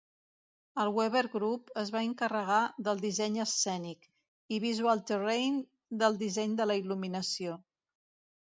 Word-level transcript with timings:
El 0.83 0.87
Weber 0.99 1.21
Group 1.33 1.69
es 1.81 1.91
va 1.95 2.01
encarregar 2.05 2.61
del 2.87 3.03
disseny 3.05 3.37
escènic, 3.45 4.09
i 4.57 4.61
Visual 4.67 5.05
Terrain 5.13 5.61
del 6.05 6.19
disseny 6.25 6.61
de 6.63 6.69
la 6.71 6.83
il·luminació. 6.85 7.59